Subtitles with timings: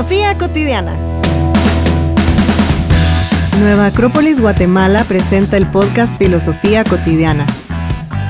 [0.00, 0.96] Filosofía cotidiana.
[3.60, 7.44] Nueva Acrópolis Guatemala presenta el podcast Filosofía cotidiana,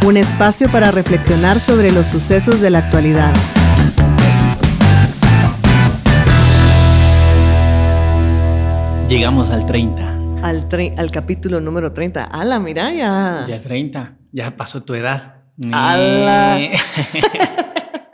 [0.04, 3.32] un espacio para reflexionar sobre los sucesos de la actualidad.
[9.08, 10.42] Llegamos al 30.
[10.42, 12.24] Al, capítulo número 30.
[12.24, 13.44] ¡Hala, mira ya!
[13.46, 14.16] Ya 30.
[14.32, 15.44] Ya pasó tu edad.
[15.70, 16.60] ¡Hala!
[16.60, 16.72] Eh.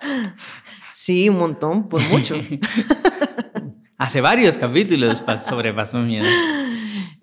[1.07, 2.35] Sí, un montón, por mucho.
[3.99, 6.31] Hace varios capítulos pas- sobrepasó mi edad.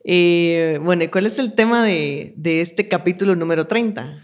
[0.04, 4.22] Eh, bueno, ¿y cuál es el tema de, de este capítulo número 30?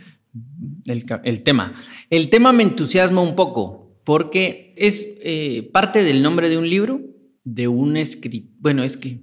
[0.86, 1.74] El, ca- el tema.
[2.10, 7.02] El tema me entusiasma un poco porque es eh, parte del nombre de un libro,
[7.44, 8.50] de un escritor.
[8.60, 9.22] Bueno, es que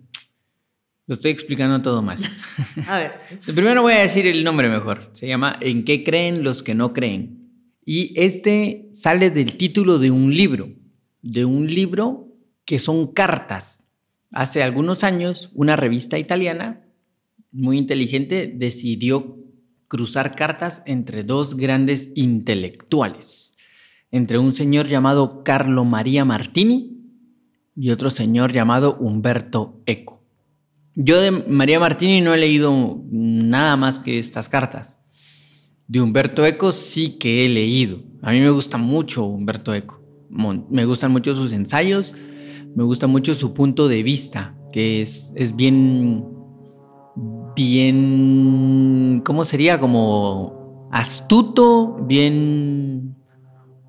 [1.07, 2.19] lo estoy explicando todo mal.
[2.89, 3.13] A ver.
[3.55, 5.11] Primero voy a decir el nombre mejor.
[5.13, 7.51] Se llama ¿En qué creen los que no creen?
[7.85, 10.69] Y este sale del título de un libro,
[11.23, 12.26] de un libro
[12.67, 13.89] que son cartas.
[14.33, 16.83] Hace algunos años, una revista italiana
[17.53, 19.39] muy inteligente decidió
[19.89, 23.57] cruzar cartas entre dos grandes intelectuales,
[24.11, 26.99] entre un señor llamado Carlo Maria Martini
[27.75, 30.23] y otro señor llamado Umberto Eco.
[30.95, 34.99] Yo de María Martini no he leído nada más que estas cartas.
[35.87, 38.03] De Humberto Eco sí que he leído.
[38.23, 40.03] A mí me gusta mucho Humberto Eco.
[40.29, 42.15] Me gustan mucho sus ensayos,
[42.77, 46.27] me gusta mucho su punto de vista, que es, es bien,
[47.57, 49.81] bien, ¿cómo sería?
[49.81, 53.17] Como astuto, bien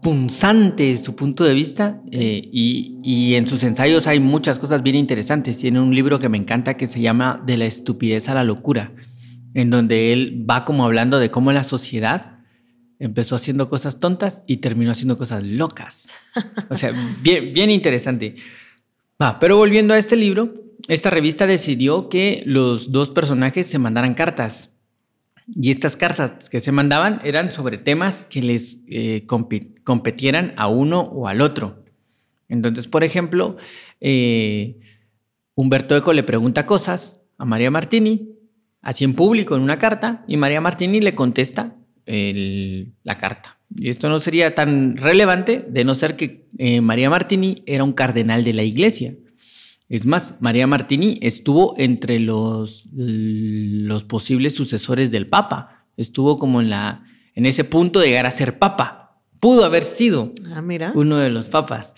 [0.01, 4.95] punzante su punto de vista eh, y, y en sus ensayos hay muchas cosas bien
[4.95, 5.57] interesantes.
[5.57, 8.93] Tiene un libro que me encanta que se llama De la estupidez a la locura,
[9.53, 12.39] en donde él va como hablando de cómo la sociedad
[12.99, 16.09] empezó haciendo cosas tontas y terminó haciendo cosas locas.
[16.69, 18.35] O sea, bien, bien interesante.
[19.21, 20.53] Va, pero volviendo a este libro,
[20.87, 24.71] esta revista decidió que los dos personajes se mandaran cartas.
[25.47, 30.99] Y estas cartas que se mandaban eran sobre temas que les eh, competieran a uno
[30.99, 31.83] o al otro.
[32.47, 33.57] Entonces, por ejemplo,
[34.01, 34.79] eh,
[35.55, 38.35] Humberto Eco le pregunta cosas a María Martini,
[38.81, 41.75] así en público, en una carta, y María Martini le contesta
[42.05, 43.56] la carta.
[43.75, 47.93] Y esto no sería tan relevante de no ser que eh, María Martini era un
[47.93, 49.15] cardenal de la iglesia.
[49.89, 55.85] Es más, María Martini estuvo entre los, los posibles sucesores del Papa.
[55.97, 57.03] Estuvo como en, la,
[57.35, 59.21] en ese punto de llegar a ser Papa.
[59.39, 60.91] Pudo haber sido Ah, mira.
[60.95, 61.93] uno de los papas.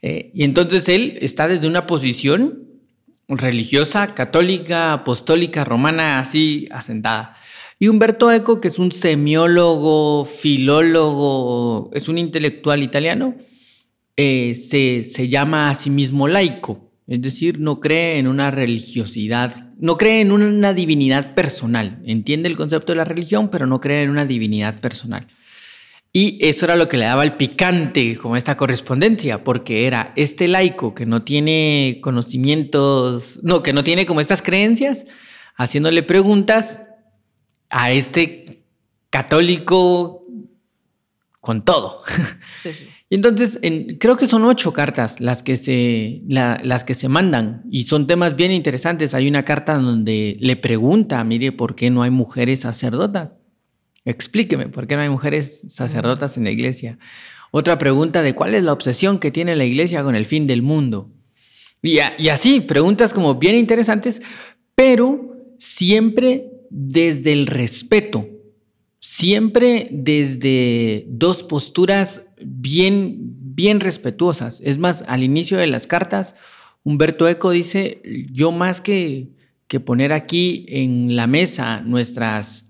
[0.00, 2.60] Eh, y entonces él está desde una posición
[3.28, 7.36] religiosa, católica, apostólica, romana, así asentada.
[7.78, 13.34] Y Humberto Eco, que es un semiólogo, filólogo, es un intelectual italiano,
[14.16, 16.92] eh, se, se llama a sí mismo laico.
[17.06, 22.00] Es decir, no cree en una religiosidad, no cree en una divinidad personal.
[22.06, 25.26] Entiende el concepto de la religión, pero no cree en una divinidad personal.
[26.16, 30.46] Y eso era lo que le daba el picante como esta correspondencia, porque era este
[30.46, 35.06] laico que no tiene conocimientos, no, que no tiene como estas creencias,
[35.56, 36.84] haciéndole preguntas
[37.76, 38.62] a este
[39.10, 40.24] católico
[41.40, 42.02] con todo.
[42.62, 42.88] Sí, sí.
[43.10, 47.08] Y entonces, en- creo que son ocho cartas las que, se, la- las que se
[47.08, 49.14] mandan y son temas bien interesantes.
[49.14, 53.38] Hay una carta donde le pregunta, mire, ¿por qué no hay mujeres sacerdotas?
[54.04, 56.98] Explíqueme, ¿por qué no hay mujeres sacerdotas en la iglesia?
[57.52, 60.62] Otra pregunta de cuál es la obsesión que tiene la iglesia con el fin del
[60.62, 61.10] mundo.
[61.82, 64.22] Y, a- y así, preguntas como bien interesantes,
[64.74, 68.26] pero siempre desde el respeto,
[68.98, 73.16] siempre desde dos posturas bien,
[73.54, 74.60] bien respetuosas.
[74.64, 76.34] Es más, al inicio de las cartas,
[76.82, 78.02] Humberto Eco dice,
[78.32, 79.30] yo más que,
[79.68, 82.68] que poner aquí en la mesa nuestras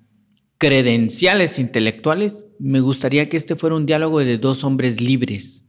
[0.59, 5.65] credenciales intelectuales, me gustaría que este fuera un diálogo de dos hombres libres.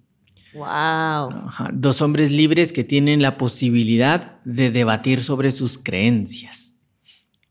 [0.53, 0.65] Wow.
[0.67, 6.74] Ajá, Dos hombres libres que tienen la posibilidad de debatir sobre sus creencias.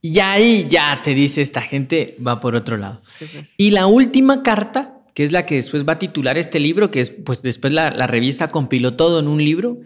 [0.04, 3.00] Y ahí ya te dice esta gente, va por otro lado.
[3.06, 3.54] Sí, pues.
[3.56, 7.00] Y la última carta, que es la que después va a titular este libro, que
[7.00, 9.78] es pues después la, la revista compiló todo en un libro,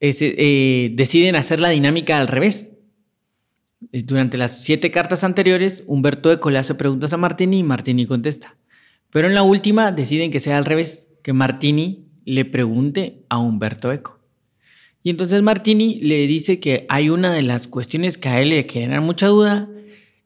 [0.00, 2.72] es, eh, deciden hacer la dinámica al revés.
[3.90, 8.58] Durante las siete cartas anteriores, Humberto Eco le hace preguntas a Martini y Martini contesta.
[9.08, 13.90] Pero en la última deciden que sea al revés, que Martini le pregunte a Humberto
[13.90, 14.13] Eco.
[15.04, 18.66] Y entonces Martini le dice que hay una de las cuestiones que a él le
[18.68, 19.68] generan mucha duda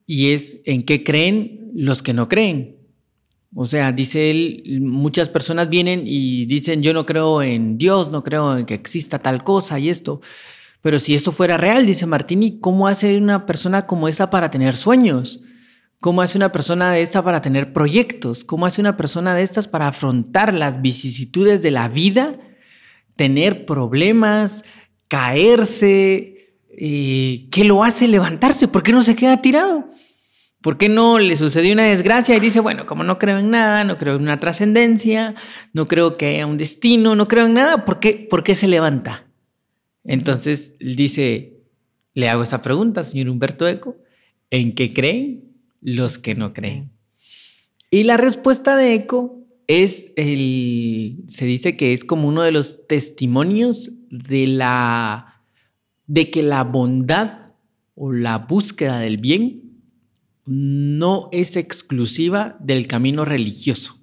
[0.07, 2.77] y es en qué creen los que no creen.
[3.57, 8.23] O sea, dice él, muchas personas vienen y dicen, yo no creo en Dios, no
[8.23, 10.21] creo en que exista tal cosa y esto.
[10.81, 14.77] Pero si esto fuera real, dice Martini, ¿cómo hace una persona como esta para tener
[14.77, 15.41] sueños?
[15.99, 18.45] ¿Cómo hace una persona de esta para tener proyectos?
[18.45, 22.39] ¿Cómo hace una persona de estas para afrontar las vicisitudes de la vida,
[23.19, 24.65] tener problemas,
[25.09, 26.55] caerse?
[26.71, 28.69] ¿Qué lo hace levantarse?
[28.69, 29.91] ¿Por qué no se queda tirado?
[30.63, 33.83] ¿Por qué no le sucedió una desgracia y dice, bueno, como no creo en nada,
[33.83, 35.35] no creo en una trascendencia,
[35.73, 38.69] no creo que haya un destino, no creo en nada, ¿por qué, ¿por qué se
[38.69, 39.27] levanta?
[40.05, 41.61] Entonces dice,
[42.15, 43.97] le hago esa pregunta, señor Humberto Eco,
[44.51, 46.93] ¿en qué creen los que no creen?
[47.91, 49.38] Y la respuesta de Eco
[49.69, 55.43] es el, se dice que es como uno de los testimonios de la,
[56.07, 57.53] de que la bondad
[57.95, 59.63] o la búsqueda del bien
[60.47, 63.99] no es exclusiva del camino religioso.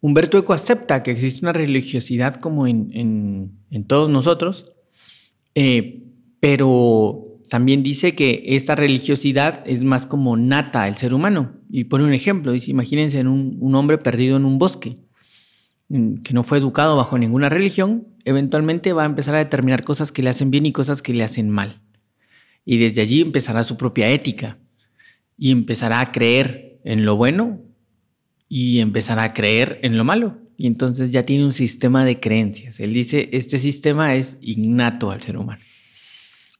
[0.00, 3.52] Humberto Eco acepta que existe una religiosidad como en,
[3.86, 4.72] todos nosotros,
[5.54, 6.02] eh,
[6.40, 11.52] pero también dice que esta religiosidad es más como nata del ser humano.
[11.68, 14.96] Y pone un ejemplo, dice, imagínense en un, un hombre perdido en un bosque,
[15.90, 20.22] que no fue educado bajo ninguna religión, eventualmente va a empezar a determinar cosas que
[20.22, 21.82] le hacen bien y cosas que le hacen mal.
[22.64, 24.56] Y desde allí empezará su propia ética
[25.36, 27.60] y empezará a creer en lo bueno
[28.48, 30.38] y empezará a creer en lo malo.
[30.56, 32.80] Y entonces ya tiene un sistema de creencias.
[32.80, 35.60] Él dice, este sistema es innato al ser humano.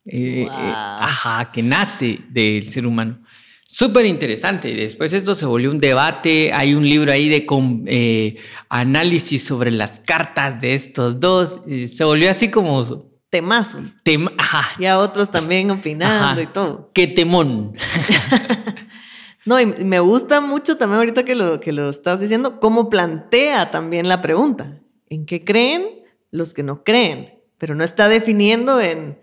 [0.04, 3.20] Eh, eh, ajá, que nace del ser humano.
[3.66, 4.74] Súper interesante.
[4.74, 6.52] Después esto se volvió un debate.
[6.52, 7.46] Hay un libro ahí de
[7.86, 8.36] eh,
[8.68, 11.62] análisis sobre las cartas de estos dos.
[11.86, 12.84] se volvió así como
[13.30, 13.82] temazo.
[14.02, 14.78] Tema, ajá.
[14.78, 16.90] Y a otros también opinando y todo.
[16.92, 17.74] Qué temón.
[19.46, 23.70] no, y me gusta mucho también ahorita que lo, que lo estás diciendo, cómo plantea
[23.70, 24.80] también la pregunta.
[25.08, 25.86] ¿En qué creen
[26.30, 27.38] los que no creen?
[27.56, 29.21] Pero no está definiendo en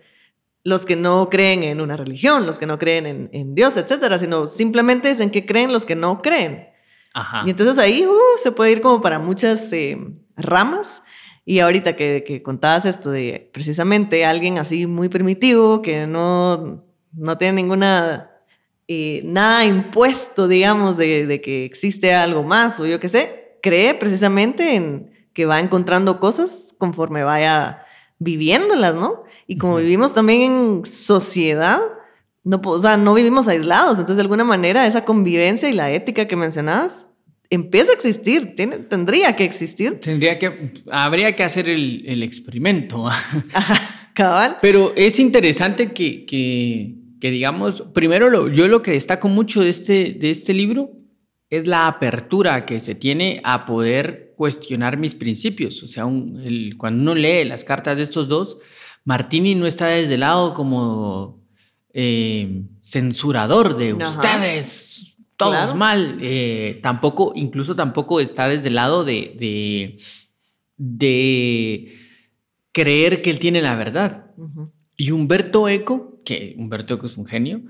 [0.70, 4.48] los que no creen en una religión, los que no creen en, Dios, etcétera, sino
[4.48, 6.70] simplemente es en qué creen los que no creen.
[7.14, 7.44] Ajá.
[7.46, 9.98] Y entonces ahí uh, se puede ir como para muchas eh,
[10.38, 11.04] ramas
[11.44, 17.38] y ahorita que, que, contabas esto de precisamente alguien así muy primitivo, que no, no
[17.40, 18.30] tiene ninguna,
[18.88, 23.96] eh, nada impuesto, digamos, de, de, que existe algo más o yo qué sé, cree
[23.96, 27.84] precisamente en que va encontrando cosas conforme vaya
[28.20, 29.24] viviéndolas, ¿no?
[29.50, 31.82] Y como vivimos también en sociedad,
[32.44, 36.28] no, o sea, no vivimos aislados, entonces de alguna manera esa convivencia y la ética
[36.28, 37.12] que mencionabas
[37.50, 40.00] empieza a existir, tiene, tendría que existir.
[40.02, 43.08] Tendría que, habría que hacer el, el experimento.
[43.54, 44.58] Ajá, cabal.
[44.62, 49.70] Pero es interesante que, que, que digamos, primero lo, yo lo que destaco mucho de
[49.70, 50.92] este, de este libro
[51.50, 55.82] es la apertura que se tiene a poder cuestionar mis principios.
[55.82, 58.60] O sea, el, cuando uno lee las cartas de estos dos,
[59.10, 61.42] Martini no está desde el lado como
[61.92, 66.20] eh, censurador de ustedes todos mal.
[66.22, 69.98] Eh, tampoco, incluso tampoco está desde el lado de,
[70.78, 71.98] de,
[72.72, 74.28] creer que él tiene la verdad.
[74.96, 77.64] Y Humberto Eco, que Humberto Eco es un genio,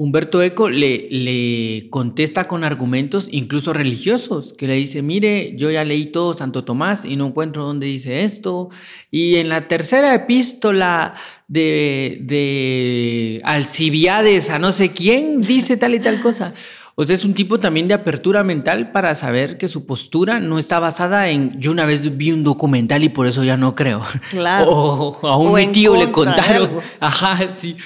[0.00, 5.84] Humberto Eco le, le, contesta con argumentos incluso religiosos, que le dice, mire, yo ya
[5.84, 8.70] leí todo Santo Tomás y no encuentro dónde dice esto.
[9.10, 11.16] Y en la tercera epístola
[11.48, 16.54] de, de Alcibiades a no sé quién dice tal y tal cosa.
[16.94, 20.58] O sea, es un tipo también de apertura mental para saber que su postura no
[20.58, 24.00] está basada en yo una vez vi un documental y por eso ya no creo.
[24.30, 24.70] Claro.
[25.20, 26.70] O, a un mi tío le contaron.
[27.00, 27.76] Ajá, sí.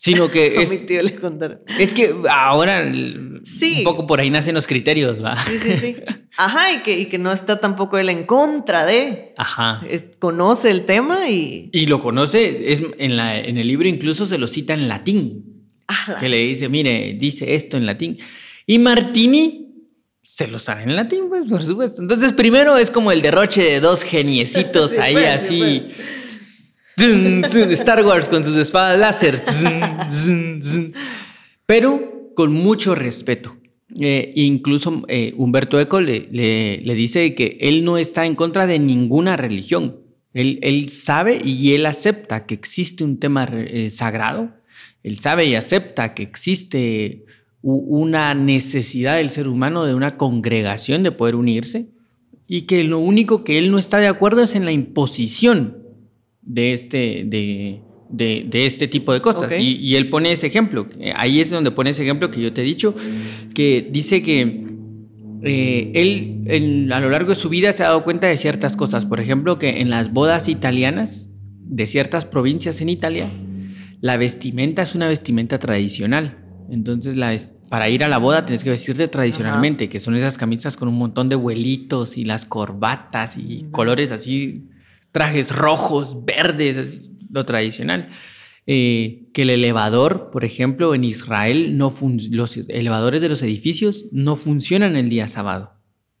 [0.00, 0.86] Sino que es.
[1.78, 2.90] Es que ahora
[3.42, 3.78] sí.
[3.78, 5.34] un poco por ahí nacen los criterios, ¿va?
[5.34, 5.96] Sí, sí, sí.
[6.36, 9.34] Ajá, y que, y que no está tampoco él en contra de.
[9.36, 9.82] Ajá.
[10.20, 11.68] conoce el tema y.
[11.72, 15.66] Y lo conoce, es en, la, en el libro incluso se lo cita en latín.
[15.88, 16.18] Ajá.
[16.18, 18.18] Que le dice, mire, dice esto en latín.
[18.66, 19.68] Y Martini
[20.22, 22.02] se lo sabe en latín, pues, por supuesto.
[22.02, 25.82] Entonces, primero es como el derroche de dos geniecitos ahí, pues, así.
[25.86, 26.17] Pues.
[27.70, 29.42] Star Wars con sus espadas láser.
[31.66, 33.56] Pero con mucho respeto.
[33.98, 38.78] Eh, incluso eh, Humberto Eco le, le, dice que él no está en contra de
[38.78, 40.00] ninguna religión.
[40.34, 44.52] Él, él sabe y él acepta que existe un tema eh, sagrado.
[45.02, 47.24] Él sabe y acepta que existe
[47.62, 51.88] una necesidad del ser humano de una congregación de poder unirse
[52.46, 55.77] y que lo único que él no está de acuerdo es en la imposición
[56.48, 59.56] de este, de, de, este tipo de cosas.
[59.58, 62.64] Y, él pone ese ejemplo, ahí es donde pone ese ejemplo que yo te he
[62.64, 62.94] dicho,
[63.54, 64.66] que dice que
[65.44, 69.06] eh, él a lo largo de su vida se ha dado cuenta de ciertas cosas.
[69.06, 71.28] Por ejemplo, que en las bodas italianas
[71.60, 73.26] de ciertas provincias en Italia,
[74.00, 76.44] la vestimenta es una vestimenta tradicional.
[76.70, 77.36] Entonces, la,
[77.68, 80.96] para ir a la boda tienes que vestirte tradicionalmente, que son esas camisas con un
[80.96, 84.68] montón de vuelitos y las corbatas y colores así,
[85.12, 88.10] trajes rojos, verdes, lo tradicional.
[88.70, 91.94] Eh, que el elevador, por ejemplo, en Israel, no
[92.30, 95.72] los elevadores de los edificios no funcionan el día sábado,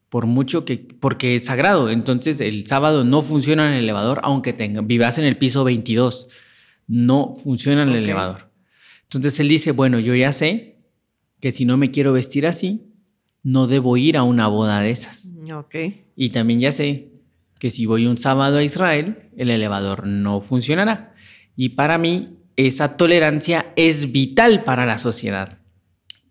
[0.08, 1.90] por mucho que, porque es sagrado.
[1.90, 6.28] Entonces, el sábado no funciona en el elevador, aunque tenga, vivas en el piso 22,
[6.86, 8.50] no funciona en el elevador.
[9.02, 10.78] Entonces, él dice, bueno, yo ya sé
[11.40, 12.94] que si no me quiero vestir así,
[13.42, 15.30] no debo ir a una boda de esas.
[15.52, 16.04] Okay.
[16.16, 17.17] Y también ya sé
[17.58, 21.14] que si voy un sábado a Israel, el elevador no funcionará.
[21.56, 25.58] Y para mí, esa tolerancia es vital para la sociedad.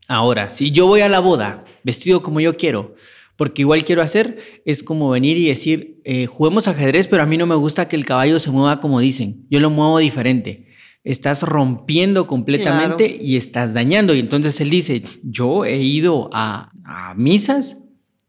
[0.08, 2.96] Ahora, si yo voy a la boda vestido como yo quiero,
[3.36, 7.38] porque igual quiero hacer, es como venir y decir, eh, juguemos ajedrez, pero a mí
[7.38, 10.68] no me gusta que el caballo se mueva como dicen, yo lo muevo diferente.
[11.04, 14.14] Estás rompiendo completamente y estás dañando.
[14.14, 17.86] Y entonces él dice, yo he ido a, a misas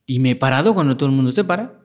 [0.06, 1.77] y me he parado cuando todo el mundo se para,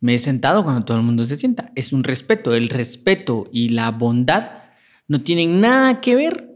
[0.00, 1.72] me he sentado cuando todo el mundo se sienta.
[1.74, 4.50] Es un respeto, el respeto y la bondad
[5.08, 6.48] no tienen nada que ver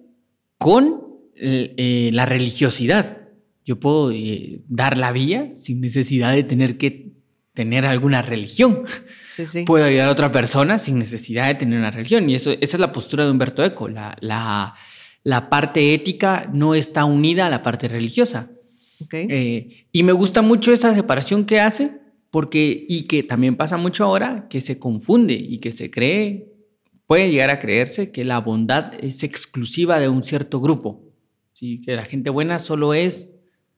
[0.59, 1.03] con
[1.35, 3.19] eh, eh, la religiosidad.
[3.65, 7.13] Yo puedo eh, dar la vía sin necesidad de tener que
[7.55, 8.85] tener alguna religión.
[9.67, 12.29] Puedo ayudar a otra persona sin necesidad de tener una religión.
[12.31, 13.89] Y eso, esa es la postura de Humberto Eco.
[13.89, 14.75] La, la,
[15.25, 18.51] la parte ética no está unida a la parte religiosa.
[19.11, 22.02] y me gusta mucho esa separación que hace,
[22.33, 26.49] porque, y que también pasa mucho ahora, que se confunde y que se cree
[27.07, 31.13] puede llegar a creerse que la bondad es exclusiva de un cierto grupo,
[31.53, 31.83] ¿sí?
[31.83, 33.35] que la gente buena solo es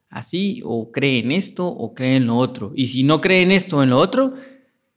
[0.08, 2.72] así o cree en esto o cree en lo otro.
[2.76, 4.34] Y si no cree en esto o en lo otro,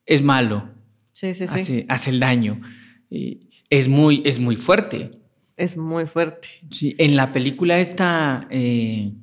[0.06, 0.70] es malo.
[1.14, 1.86] Sí, sí, hace, sí.
[1.90, 2.62] Hace el daño.
[3.10, 5.18] es, muy, es muy fuerte.
[5.56, 6.50] Es muy fuerte.
[6.70, 9.14] Sí, en la película esta, eh,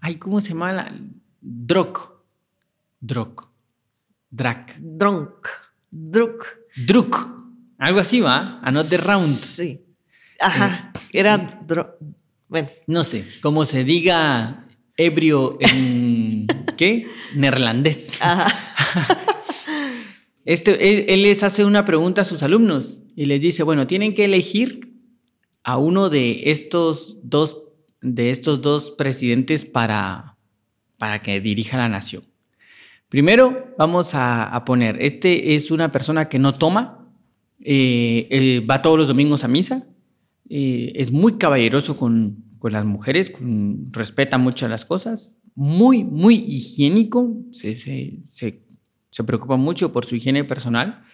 [0.00, 0.72] ay, ¿cómo se llama?
[0.72, 0.92] La?
[1.40, 2.20] Druk.
[2.98, 3.55] Druk.
[4.30, 4.76] Drak.
[4.80, 5.48] Drunk.
[5.90, 6.46] Druk.
[6.86, 7.36] Druk.
[7.78, 8.60] Algo así, ¿va?
[8.62, 9.26] Another Round.
[9.26, 9.80] Sí.
[10.40, 10.92] Ajá.
[11.12, 11.60] Eh, Era.
[12.48, 12.68] bueno.
[12.86, 13.26] No sé.
[13.42, 14.66] Como se diga
[14.96, 16.46] ebrio en.
[16.76, 17.06] ¿Qué?
[17.34, 18.20] Neerlandés.
[18.22, 18.52] Ajá.
[20.46, 24.26] Este, él, les hace una pregunta a sus alumnos y les dice: bueno, tienen que
[24.26, 24.92] elegir
[25.64, 27.64] a uno de estos dos,
[28.00, 30.36] de estos dos presidentes para,
[30.98, 32.22] para que dirija la nación.
[33.08, 37.08] Primero, vamos a, poner: este es una persona que no toma,
[37.60, 39.86] eh, eh, va todos los domingos a misa,
[40.48, 43.32] eh, es muy caballeroso con, con las mujeres,
[43.90, 50.44] respeta mucho las cosas, muy, muy higiénico, se, se, se, preocupa mucho por su higiene
[50.44, 51.04] personal,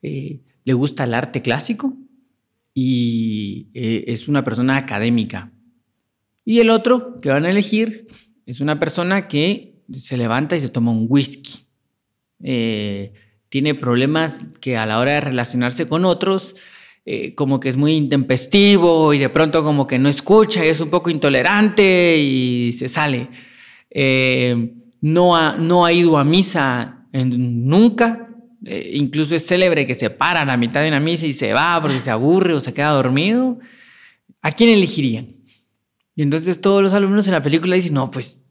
[0.00, 1.96] le gusta el arte clásico
[2.72, 5.52] y es una persona académica.
[6.44, 8.06] Y el otro que van a elegir
[8.46, 11.60] es una persona que se levanta y se toma un whisky
[13.52, 16.56] tiene problemas que a la hora de relacionarse con otros,
[17.04, 20.80] eh, como que es muy intempestivo y de pronto como que no escucha y es
[20.80, 23.28] un poco intolerante y se sale.
[23.90, 24.72] Eh,
[25.02, 28.30] no, ha, no ha ido a misa nunca,
[28.64, 31.52] eh, incluso es célebre que se para a la mitad de una misa y se
[31.52, 33.58] va porque se aburre o se queda dormido.
[34.40, 35.28] ¿A quién elegirían?
[36.16, 38.41] Y entonces todos los alumnos en la película dicen, no, pues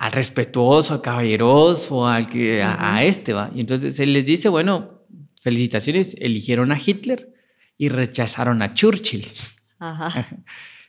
[0.00, 3.50] al respetuoso, al caballeroso, al que, a, este, va.
[3.54, 5.02] Y entonces él les dice, bueno,
[5.42, 7.34] felicitaciones, eligieron a Hitler
[7.76, 9.26] y rechazaron a Churchill.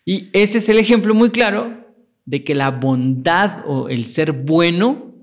[0.03, 1.77] Y ese es el ejemplo muy claro
[2.25, 5.13] de que la bondad o el ser bueno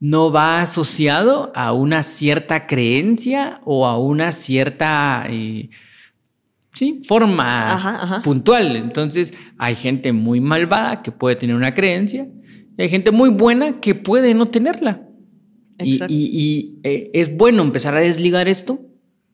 [0.00, 5.70] no va asociado a una cierta creencia o a una cierta eh,
[6.74, 7.00] ¿sí?
[7.04, 8.76] forma puntual.
[8.76, 12.28] Entonces hay gente muy malvada que puede tener una creencia
[12.82, 15.04] hay gente muy buena que puede no tenerla.
[15.80, 18.80] Y, eh, es bueno empezar a desligar esto,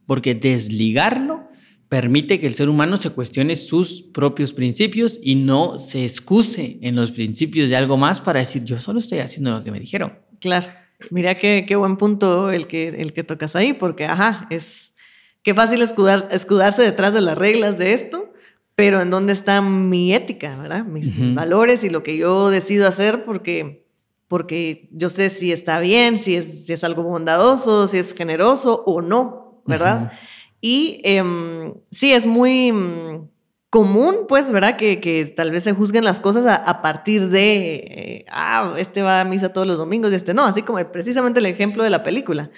[0.06, 1.48] porque desligarlo
[1.88, 6.96] permite que el ser humano se cuestione sus propios principios y no se excuse en
[6.96, 10.18] los principios de algo más para decir, yo solo estoy haciendo lo que me dijeron.
[10.40, 10.66] Claro.
[11.10, 14.96] Mira qué, qué buen punto el que, el que tocas ahí, porque, ajá, es
[15.42, 18.33] qué fácil escudar, escudarse detrás de las reglas de esto
[18.76, 20.84] pero en dónde está mi ética, ¿verdad?
[20.84, 23.86] Mis, valores y lo que yo decido hacer porque,
[24.28, 28.82] porque yo sé si está bien, si es, si es algo bondadoso, si es generoso
[28.84, 30.12] o no, ¿verdad?
[30.60, 33.28] Y em, sí, es muy mm,
[33.70, 34.76] común, pues, ¿verdad?
[34.76, 39.20] Que, que, tal vez se juzguen las cosas a, partir de, eh, ah, este va
[39.20, 42.02] a misa todos los domingos y este no, así como precisamente el ejemplo de la
[42.02, 42.50] película.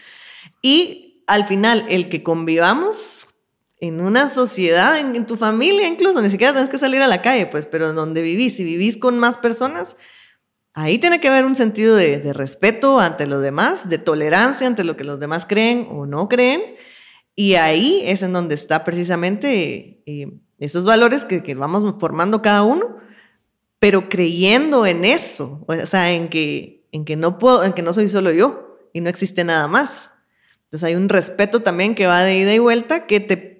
[0.63, 3.29] Y al final, el que convivamos
[3.79, 7.47] en una sociedad, en, tu familia incluso, ni siquiera tienes que salir a la calle,
[7.47, 9.97] pues, pero donde vivís, si vivís con más personas,
[10.73, 14.97] ahí tiene que haber un sentido de, respeto ante los demás, de tolerancia ante lo
[14.97, 16.63] que los demás creen o no creen,
[17.35, 22.63] y ahí es en donde está precisamente eh, esos valores que, que, vamos formando cada
[22.63, 22.97] uno,
[23.79, 27.93] pero creyendo en eso, o sea, en que, en que no puedo, en que no
[27.93, 30.15] soy solo yo y no existe nada más.
[30.65, 33.56] Entonces hay un respeto también que va de ida y vuelta que te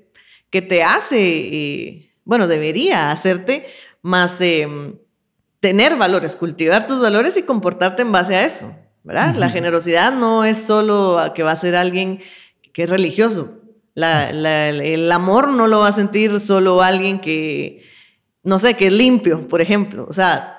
[0.57, 3.67] que te hace, eh, bueno, debería hacerte
[4.01, 4.97] más em,
[5.61, 9.35] tener valores, cultivar tus valores y comportarte en base a eso, ¿verdad?
[9.35, 12.23] La generosidad no es solo que va a ser alguien
[12.73, 13.51] que es religioso.
[13.97, 17.85] el amor no lo va a sentir solo alguien que,
[18.43, 20.07] no sé, que es limpio, por ejemplo.
[20.09, 20.56] O sea,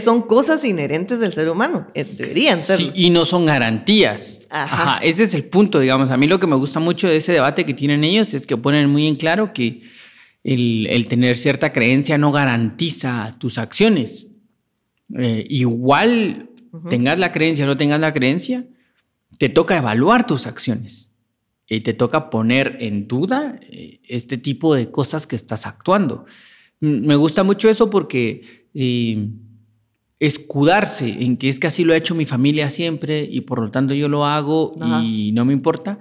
[0.00, 2.76] son cosas inherentes del ser humano, eh, deberían ser.
[2.76, 4.46] Sí, y no son garantías.
[4.50, 4.98] Ajá.
[4.98, 6.10] Ese es el punto, digamos.
[6.10, 8.56] A mí lo que me gusta mucho de ese debate que tienen ellos es que
[8.56, 9.82] ponen muy en claro que
[10.44, 14.28] el, tener cierta creencia no garantiza tus acciones.
[15.18, 16.50] Eh, igual
[16.88, 18.64] tengas la creencia o no tengas la creencia,
[19.38, 21.10] te toca evaluar tus acciones
[21.68, 26.24] y te toca poner en duda eh, este tipo de cosas que estás actuando.
[26.80, 28.68] Me gusta mucho eso porque
[30.22, 33.72] escudarse en que es que así lo ha hecho mi familia siempre y por lo
[33.72, 35.98] tanto yo lo hago y no me importa,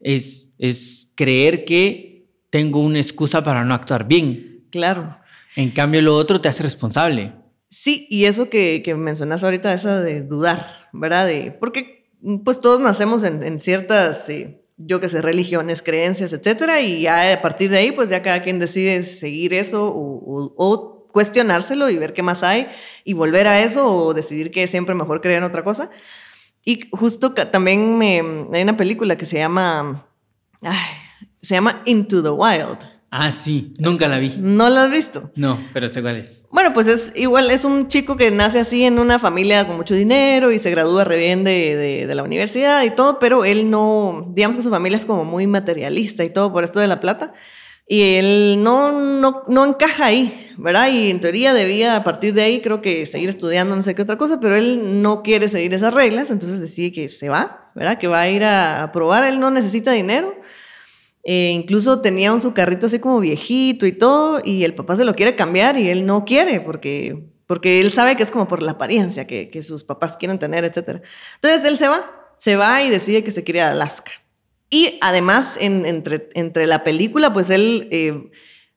[0.00, 4.64] es, es creer que tengo una excusa para no actuar bien.
[4.70, 5.16] Claro.
[5.54, 7.32] En cambio, lo otro te hace responsable.
[7.68, 11.28] Sí, y eso que, que mencionas ahorita, esa de dudar, ¿verdad?
[11.28, 12.10] De, porque
[12.44, 17.40] pues todos nacemos en, ciertas, eh, yo qué sé, religiones, creencias, etcétera, y ya a
[17.40, 22.12] partir de ahí, pues ya cada quien decide seguir eso o, o cuestionárselo y ver
[22.12, 22.68] qué más hay
[23.04, 25.90] y volver a eso o decidir que siempre mejor creer en otra cosa.
[26.64, 30.06] Y justo también me, hay una película que se llama,
[31.40, 32.78] se llama Into the Wild.
[33.12, 34.34] Ah, sí, nunca la vi.
[34.38, 35.32] ¿No la has visto?
[35.34, 36.46] No, pero sé cuál es.
[36.52, 39.96] Bueno, pues es igual, es un chico que nace así en una familia con mucho
[39.96, 43.68] dinero y se gradúa re bien de, de, de la universidad y todo, pero él
[43.68, 47.00] no, digamos que su familia es como muy materialista y todo por esto de la
[47.00, 47.32] plata.
[47.92, 50.92] Y él no, no, no encaja ahí, ¿verdad?
[50.92, 54.02] Y en teoría debía a partir de ahí creo que seguir estudiando no sé qué
[54.02, 57.98] otra cosa, pero él no quiere seguir esas reglas, entonces decide que se va, ¿verdad?
[57.98, 60.40] Que va a ir a, probar, él no necesita dinero.
[61.24, 65.04] Eh, incluso tenía un su carrito así como viejito y todo, y el papá se
[65.04, 68.62] lo quiere cambiar y él no quiere porque, porque él sabe que es como por
[68.62, 71.02] la apariencia que, que sus papás quieren tener, etc.
[71.34, 74.12] Entonces él se va, se va y decide que se quiere ir a Alaska.
[74.70, 78.30] Y además, entre, entre la película, pues él eh,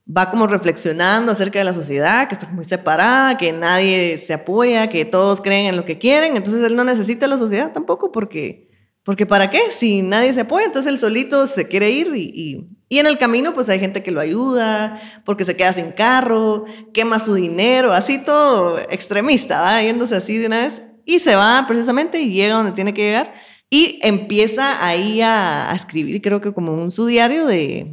[0.06, 4.90] va como reflexionando acerca de la sociedad, que está muy separada, que nadie se apoya,
[4.90, 6.36] que todos creen en lo que quieren.
[6.36, 8.70] Entonces él no necesita la sociedad tampoco porque,
[9.04, 9.62] porque ¿para qué?
[9.70, 13.54] Si nadie se apoya, entonces él solito se quiere ir y, y, en el camino
[13.54, 18.20] pues hay gente que lo ayuda, porque se queda sin carro, quema su dinero, así
[18.20, 22.72] todo extremista, va yéndose así de una vez y se va precisamente y llega donde
[22.72, 23.34] tiene que llegar
[23.74, 27.88] y empieza ahí a, escribir, creo que como un su diario de,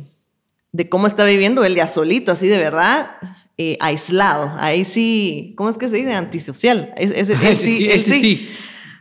[0.73, 3.13] de, cómo está viviendo él ya solito, así de verdad,
[3.57, 4.53] eh, aislado.
[4.59, 6.13] Ahí sí, ¿cómo es que se dice?
[6.13, 6.93] Antisocial.
[6.99, 8.51] Ese, sí, sí, sí.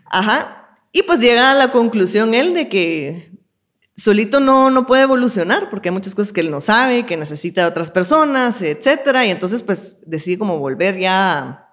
[0.06, 0.78] Ajá.
[0.94, 3.30] Y pues llega a la conclusión él de que
[3.98, 7.64] solito no, no puede evolucionar porque hay muchas cosas que él no sabe, que necesita
[7.64, 9.26] de otras personas, etcétera.
[9.26, 11.69] Y entonces pues decide como volver ya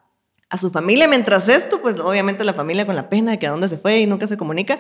[0.49, 1.09] a su familia.
[1.09, 3.99] Mientras esto, pues obviamente la familia con la pena de que a dónde se fue
[4.01, 4.79] y nunca se comunica.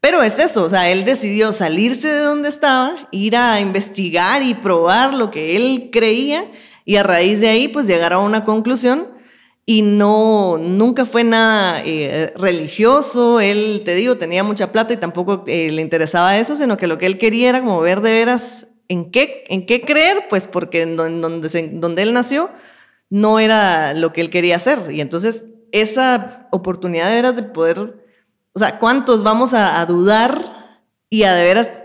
[0.00, 4.54] Pero es eso, o sea, él decidió salirse de donde estaba, ir a investigar y
[4.54, 6.44] probar lo que él creía
[6.84, 9.08] y a raíz de ahí pues llegar a una conclusión
[9.66, 15.44] y no, nunca fue nada eh, religioso, él, te digo, tenía mucha plata y tampoco
[15.46, 18.68] eh, le interesaba eso, sino que lo que él quería era como ver de veras
[18.88, 22.50] en qué, en qué creer, pues porque en donde, donde él nació,
[23.10, 24.90] no era lo que él quería hacer.
[24.90, 28.04] Y entonces esa oportunidad de veras de poder,
[28.52, 31.82] o sea, ¿cuántos vamos a, dudar y a de veras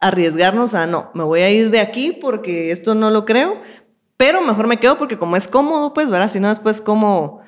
[0.00, 3.60] arriesgarnos a, no, me voy a ir de aquí porque esto no lo creo,
[4.16, 6.30] pero mejor me quedo porque como es cómodo, pues, ¿verdad?
[6.30, 7.40] Si no, después como,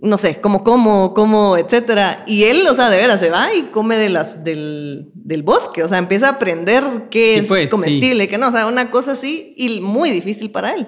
[0.00, 2.24] no sé, como como, como, etcétera.
[2.26, 5.82] Y él, o sea, de veras se va y come de las, del, del bosque,
[5.82, 9.12] o sea, empieza a aprender qué es pues, comestible, que no, o sea, una cosa
[9.12, 10.86] así y muy difícil para él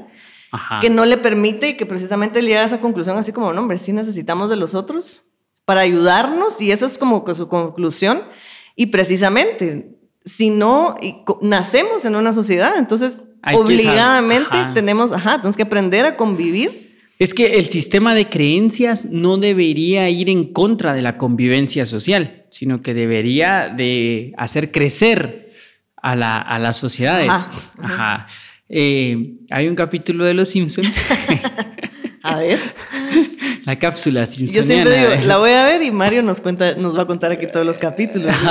[0.80, 3.78] que no le permite y que precisamente llega a esa conclusión así como, no, hombre,
[3.78, 5.22] sí necesitamos de los otros
[5.64, 8.22] para ayudarnos y esa es como su conclusión
[8.74, 10.96] y precisamente si no
[11.40, 16.90] nacemos en una sociedad, entonces obligadamente tenemos, ajá, tenemos que aprender a convivir.
[17.18, 22.46] Es que el sistema de creencias no debería ir en contra de la convivencia social,
[22.50, 25.52] sino que debería de hacer crecer
[25.96, 27.28] a, la, a las sociedades.
[27.28, 28.26] Ajá.
[28.70, 30.88] Eh, hay un capítulo de Los Simpsons.
[32.22, 32.58] a ver.
[33.64, 37.02] La cápsula Yo siempre digo, la voy a ver y Mario nos cuenta, nos va
[37.02, 38.34] a contar aquí todos los capítulos.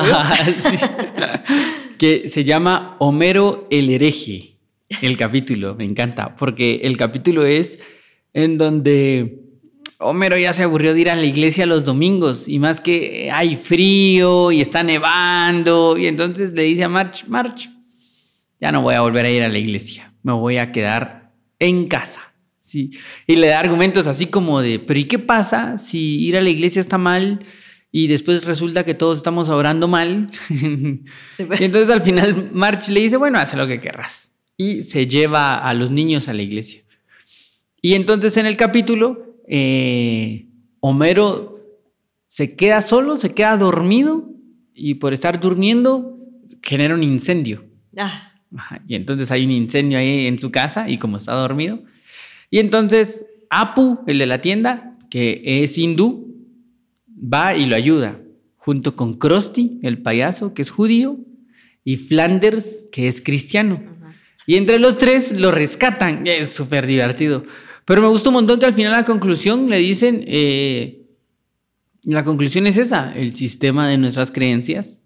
[1.97, 4.55] Que se llama Homero el hereje.
[5.01, 7.79] El capítulo, me encanta, porque el capítulo es
[8.34, 9.41] en donde
[9.97, 13.58] Homero ya se aburrió de ir a la iglesia los domingos y más que hay
[13.58, 17.69] frío y está nevando y entonces le dice a March, March,
[18.62, 21.88] ya no voy a volver a ir a la iglesia, me voy a quedar en
[21.88, 22.34] casa.
[22.62, 22.91] Sí.
[23.25, 26.49] Y le da argumentos así como de, pero ¿y qué pasa si ir a la
[26.49, 27.45] iglesia está mal
[27.91, 30.29] y después resulta que todos estamos orando mal?
[31.47, 31.62] Pues.
[31.62, 34.32] y entonces al final March le dice, bueno, haz lo que querrás.
[34.58, 36.84] Y se lleva a los niños a la iglesia.
[37.82, 40.47] Y entonces en el capítulo, eh,
[40.82, 41.60] Homero
[42.27, 44.29] se queda solo, se queda dormido
[44.73, 46.17] y por estar durmiendo
[46.62, 47.63] genera un incendio.
[47.97, 48.28] Ah.
[48.88, 51.83] Y entonces hay un incendio ahí en su casa y como está dormido.
[52.49, 56.35] Y entonces Apu, el de la tienda, que es hindú,
[57.07, 58.19] va y lo ayuda,
[58.57, 61.17] junto con Krusty, el payaso, que es judío,
[61.83, 63.81] y Flanders, que es cristiano.
[64.45, 66.25] Y entre los tres lo rescatan.
[66.25, 67.43] Es súper divertido.
[67.85, 71.07] Pero me gusta un montón que al final la conclusión le dicen, eh,
[72.03, 75.01] la conclusión es esa, el sistema de nuestras creencias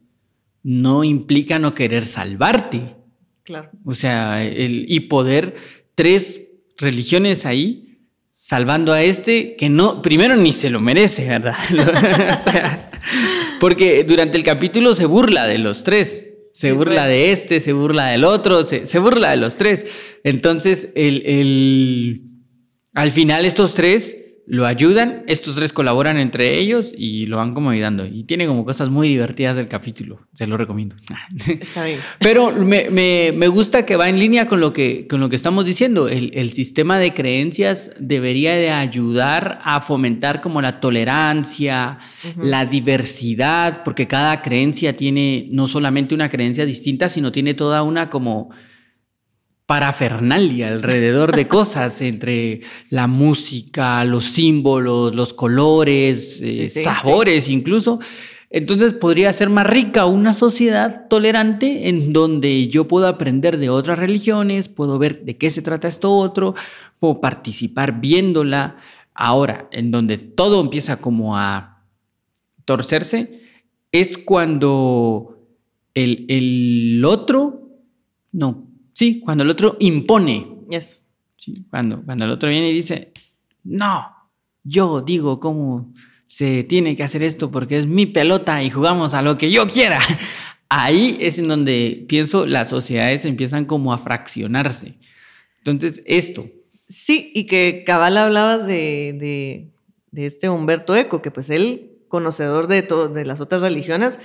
[0.63, 2.95] no implica no querer salvarte,
[3.43, 3.69] Claro.
[3.85, 5.55] O sea, el, y poder
[5.95, 11.55] tres religiones ahí salvando a este que no, primero ni se lo merece, ¿verdad?
[12.31, 12.91] o sea,
[13.59, 16.29] porque durante el capítulo se burla de los tres.
[16.53, 17.07] Se burla pues.
[17.07, 19.87] de este, se burla del otro, se, se burla de los tres.
[20.23, 22.21] Entonces, el, el,
[22.93, 27.69] al final estos tres lo ayudan, estos tres colaboran entre ellos y lo van como
[27.69, 28.05] ayudando.
[28.05, 30.95] Y tiene como cosas muy divertidas del capítulo, se lo recomiendo.
[31.47, 31.99] Está bien.
[32.19, 35.37] Pero me, me, me, gusta que va en línea con lo que, con lo que
[35.37, 36.09] estamos diciendo.
[36.09, 41.99] El, el, sistema de creencias debería de ayudar a fomentar como la tolerancia,
[42.37, 48.09] la diversidad, porque cada creencia tiene no solamente una creencia distinta, sino tiene toda una
[48.09, 48.49] como
[49.65, 57.99] parafernalia alrededor de cosas, entre la música, los símbolos, los colores, eh, sabores incluso.
[58.49, 63.97] Entonces podría ser más rica una sociedad tolerante en donde yo puedo aprender de otras
[63.97, 66.53] religiones, puedo ver de qué se trata esto otro,
[66.99, 68.77] puedo participar viéndola.
[69.15, 71.83] Ahora, en donde todo empieza como a
[72.65, 73.41] torcerse,
[73.91, 75.47] es cuando
[75.93, 77.69] el, el otro,
[78.31, 80.47] no, Sí, cuando el otro impone.
[80.69, 81.01] Yes.
[81.37, 83.11] Sí, cuando, cuando el otro viene y dice,
[83.63, 84.13] no,
[84.63, 85.91] yo digo cómo
[86.27, 89.67] se tiene que hacer esto porque es mi pelota y jugamos a lo que yo
[89.67, 89.99] quiera.
[90.69, 94.95] Ahí es en donde pienso las sociedades empiezan como a fraccionarse.
[95.59, 96.45] Entonces, esto.
[96.87, 99.71] Sí, y que cabal hablabas de,
[100.11, 104.19] de, este Humberto Eco, que pues él, conocedor de, de las otras religiones,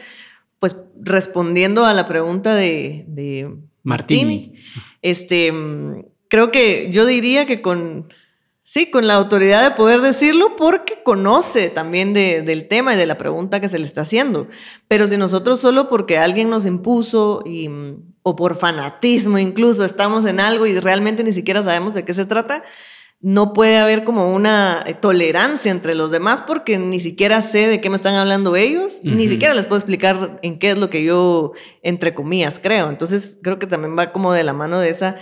[0.59, 3.55] pues respondiendo a la pregunta de, de
[3.89, 4.53] Martini.
[5.01, 5.53] Este,
[6.29, 8.13] creo que yo diría que con,
[8.63, 13.17] sí, con la autoridad de poder decirlo porque conoce también del tema y de la
[13.17, 14.47] pregunta que se le está haciendo.
[14.89, 17.71] Pero si nosotros solo porque alguien nos impuso y,
[18.23, 22.27] o por fanatismo incluso estamos en algo y realmente ni siquiera sabemos de qué se
[22.27, 22.63] trata,
[23.21, 27.81] no puede haber como una eh, tolerancia entre los demás porque ni siquiera sé de
[27.81, 31.03] qué me están hablando ellos, ni siquiera les puedo explicar en qué es lo que
[31.03, 31.53] yo,
[31.83, 32.89] entre comillas, creo.
[32.89, 35.17] Entonces creo que también va como de la mano de esa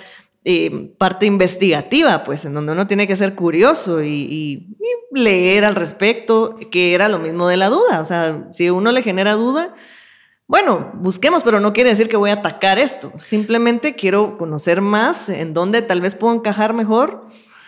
[0.44, 4.68] eh, parte investigativa, pues, en donde uno tiene que ser curioso y,
[5.11, 8.00] leer al respecto, que era lo mismo de la duda.
[8.00, 9.74] O sea, si uno le genera duda,
[10.46, 13.12] bueno, busquemos, pero no quiere decir que voy a atacar esto.
[13.18, 17.26] Simplemente quiero conocer más en dónde tal vez puedo encajar mejor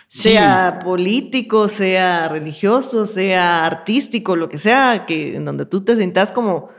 [0.09, 6.31] sea político, sea religioso, sea artístico, lo que sea, que en donde tú te sientas
[6.31, 6.69] como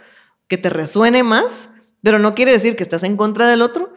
[0.49, 3.93] que te resuene más, pero no quiere decir que estás en contra del otro,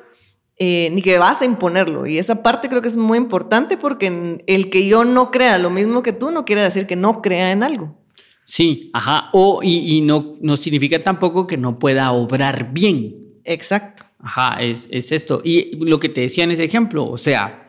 [0.58, 2.06] eh, ni que vas a imponerlo.
[2.06, 5.72] Y esa parte creo que es muy importante porque el que yo no crea lo
[5.72, 7.98] mismo que tú no quiere decir que no crea en algo.
[8.46, 9.30] Sí, ajá.
[9.34, 13.16] O, y, no, no significa tampoco que no pueda obrar bien.
[13.46, 14.04] Exacto.
[14.20, 15.42] Ajá, es, es esto.
[15.44, 17.63] Y lo que te decía en ese ejemplo, o sea,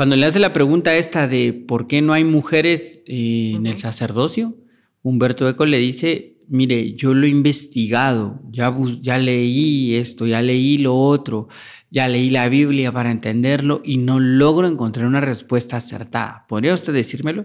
[0.00, 3.76] cuando le hace la pregunta esta de por qué no hay mujeres eh, en el
[3.76, 4.56] sacerdocio,
[5.02, 10.78] Humberto Eco le dice, mire, yo lo he investigado, ya, ya leí esto, ya leí
[10.78, 11.48] lo otro,
[11.90, 16.46] ya leí la Biblia para entenderlo y no logro encontrar una respuesta acertada.
[16.48, 17.44] ¿Podría usted decírmelo?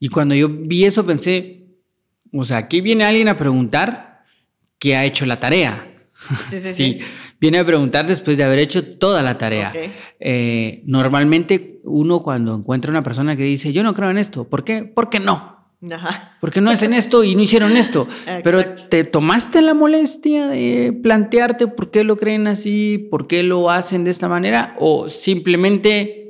[0.00, 1.66] Y cuando yo vi eso pensé,
[2.32, 4.24] o sea, aquí viene alguien a preguntar
[4.78, 5.94] que ha hecho la tarea.
[6.46, 6.98] Sí, sí, sí.
[7.38, 9.72] Viene a preguntar después de haber hecho toda la tarea.
[10.18, 14.64] Eh, normalmente uno cuando encuentra una persona que dice, yo no creo en esto, ¿por
[14.64, 14.84] qué?
[14.84, 15.56] Porque no.
[16.40, 18.08] Porque no hacen esto y no hicieron esto.
[18.44, 23.70] Pero te tomaste la molestia de plantearte por qué lo creen así, por qué lo
[23.70, 26.26] hacen de esta manera, o simplemente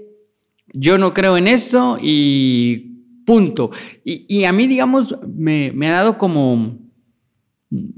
[0.73, 3.71] yo no creo en esto y punto.
[4.05, 6.79] Y, a mí, digamos, me, me, ha dado como,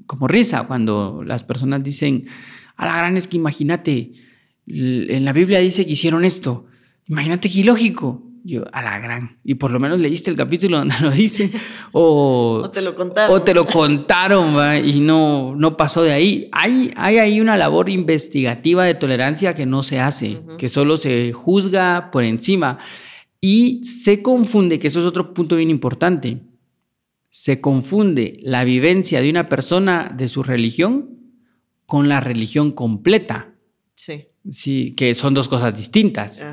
[0.07, 2.27] como risa cuando las personas dicen,
[2.79, 4.13] a la gran es que imagínate,
[4.67, 6.67] en la Biblia dice que hicieron esto.
[7.07, 8.23] Imagínate qué ilógico.
[8.45, 9.41] Yo, a la gran.
[9.45, 11.51] Y por lo menos leíste el capítulo donde lo dice.
[11.91, 13.37] O, te lo contaron.
[13.37, 14.55] O te lo contaron
[14.87, 16.49] y no, no pasó de ahí.
[16.53, 21.33] Hay, hay ahí una labor investigativa de tolerancia que no se hace, que solo se
[21.33, 22.79] juzga por encima.
[23.41, 26.43] Y se confunde, que eso es otro punto bien importante,
[27.29, 31.18] se confunde la vivencia de una persona de su religión
[31.89, 33.55] con la religión completa.
[33.95, 34.27] Sí.
[34.51, 36.45] Sí, que son dos cosas distintas.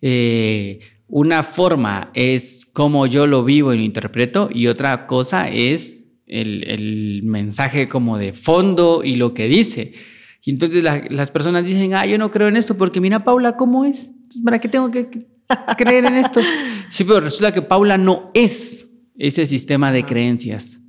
[0.00, 6.00] Eh, una forma es cómo yo lo vivo y lo interpreto y otra cosa es
[6.26, 9.92] el, mensaje como de fondo y lo que dice.
[10.42, 13.84] Y entonces las personas dicen, ah, yo no creo en esto porque mira Paula cómo
[13.84, 14.10] es.
[14.42, 15.10] ¿Para qué tengo que
[15.76, 16.40] creer en esto?
[16.88, 20.80] Sí, pero resulta que Paula no es ese sistema de creencias.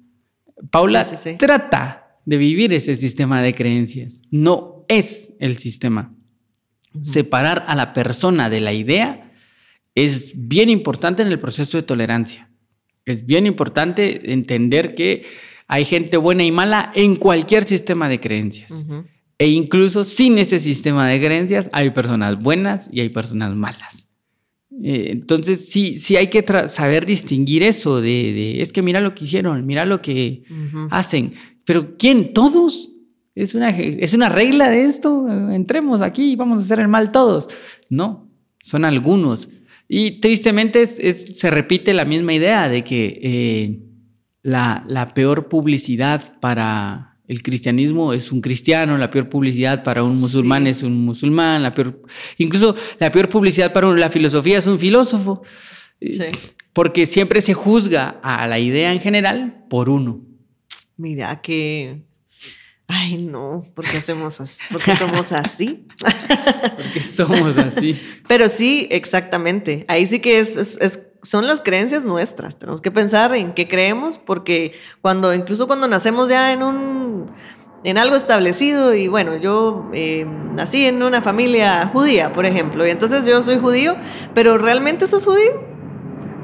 [0.69, 1.06] Paula
[1.38, 4.21] trata de vivir ese sistema de creencias.
[4.31, 6.15] No es el sistema.
[7.01, 9.31] Separar a la persona de la idea
[9.95, 12.49] es bien importante en el proceso de tolerancia.
[13.05, 15.23] Es bien importante entender que
[15.67, 18.86] hay gente buena y mala en cualquier sistema de creencias.
[19.38, 24.10] E incluso sin ese sistema de creencias hay personas buenas y hay personas malas.
[24.84, 29.25] Eh, entonces sí, sí hay que saber distinguir eso de, es que mira lo que
[29.25, 30.43] hicieron, mira lo que
[30.89, 31.34] hacen.
[31.65, 32.34] Pero ¿quién?
[32.34, 32.91] ¿Todos?
[33.36, 35.28] ¿Es una, ¿Es una regla de esto?
[35.52, 37.47] Entremos aquí y vamos a hacer el mal todos.
[37.89, 39.50] No, son algunos.
[39.88, 43.80] Y tristemente se repite la misma idea de que eh,
[44.41, 50.67] la, peor publicidad para el cristianismo es un cristiano, la peor publicidad para un musulmán
[50.67, 52.02] es un musulmán, la peor,
[52.38, 55.43] incluso la peor publicidad para la filosofía es un filósofo.
[56.74, 60.31] Porque siempre se juzga a la idea en general por uno.
[61.01, 62.03] Mira que
[62.93, 64.65] Ay, no, ¿por qué hacemos así?
[64.69, 65.87] ¿Por qué somos así?
[66.75, 68.01] Porque somos así.
[68.27, 69.85] Pero sí, exactamente.
[69.87, 70.77] Ahí sí que es,
[71.23, 72.59] son las creencias nuestras.
[72.59, 77.31] Tenemos que pensar en qué creemos, porque cuando, incluso cuando nacemos ya en un
[77.85, 82.89] en algo establecido y bueno, yo eh, nací en una familia judía, por ejemplo, y
[82.89, 83.95] entonces yo soy judío,
[84.35, 85.63] pero ¿realmente sos judío?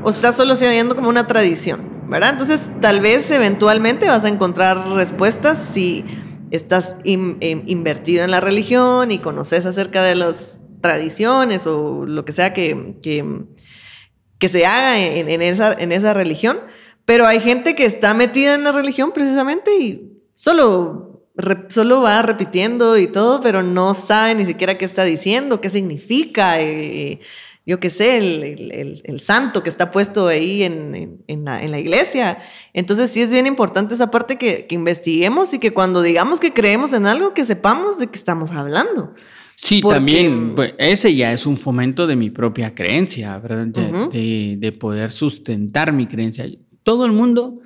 [0.01, 1.96] ¿O estás solo siendo como una tradición?
[2.07, 2.31] ¿Verdad?
[2.31, 6.05] Entonces, tal vez eventualmente vas a encontrar respuestas si
[6.51, 12.31] estás em, invertido en la religión y conoces acerca de las tradiciones o lo que
[12.31, 16.59] sea que, que, se haga en, esa, en esa religión,
[17.05, 21.23] pero hay gente que está metida en la religión precisamente y solo,
[21.69, 26.61] solo va repitiendo y todo, pero no sabe ni siquiera qué está diciendo, qué significa.
[26.61, 27.19] Eh,
[27.67, 32.37] yo qué sé, el, santo que está puesto ahí en, la, iglesia.
[32.73, 36.93] Entonces sí es bien importante esa parte que, investiguemos y que cuando digamos que creemos
[36.93, 39.13] en algo, que sepamos de qué estamos hablando.
[39.55, 43.67] Sí, también, pues, ese ya es un fomento de mi propia creencia, ¿verdad?
[43.67, 46.45] De, poder sustentar mi creencia.
[46.83, 47.59] Todo el mundo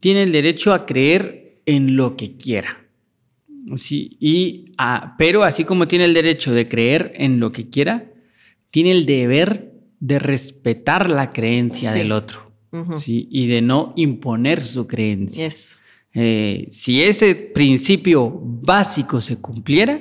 [0.00, 2.78] tiene el derecho a creer en lo que quiera.
[3.76, 4.72] Sí, y,
[5.18, 8.10] pero así como tiene el derecho de creer en lo que quiera,
[8.70, 12.52] tiene el deber de respetar la creencia del otro
[12.96, 13.28] ¿sí?
[13.30, 15.50] y de no imponer su creencia.
[16.14, 20.00] Eh, si ese principio básico se cumpliera,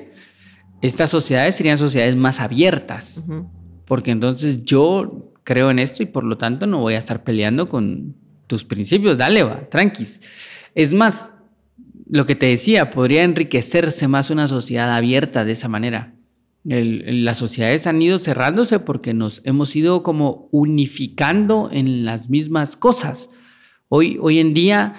[0.82, 3.26] estas sociedades serían sociedades más abiertas,
[3.86, 7.68] porque entonces yo creo en esto y por lo tanto no voy a estar peleando
[7.68, 8.16] con
[8.48, 10.22] tus principios, dale, va, tranquis.
[10.76, 11.34] Es más,
[12.10, 16.17] lo que te decía, podría enriquecerse más una sociedad abierta de esa manera
[16.68, 23.30] las sociedades han ido cerrándose porque nos hemos ido como unificando en las mismas cosas.
[23.88, 24.96] Hoy, hoy en día